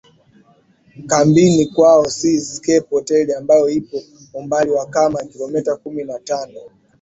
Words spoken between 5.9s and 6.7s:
na tano